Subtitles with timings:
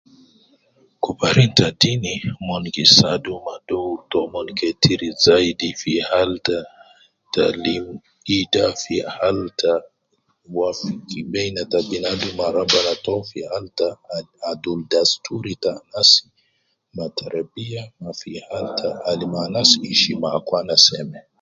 [1.03, 6.37] Kubarin ta dini, umon gi saadu umma, dooru toomon ketir zaidi fi hali
[7.33, 7.85] ta lim
[8.39, 9.71] ida, fi hali ta
[10.57, 12.91] wafiki baina ta binadum ta rabbana,
[13.29, 13.89] fi hali ta
[14.91, 16.09] dasturi ta anas,
[16.95, 17.81] ma teribiya,
[19.09, 19.61] alim ma hishma, ma
[19.93, 20.29] ishi ma
[20.61, 21.25] anas kuwes.